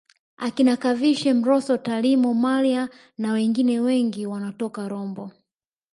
Akina 0.45 0.75
Kavishe 0.81 1.33
Mrosso 1.33 1.77
Tarimo 1.77 2.33
Mallya 2.33 2.89
nawengine 3.17 3.79
wengi 3.79 4.25
wanatoka 4.25 4.87
Rombo 4.87 5.31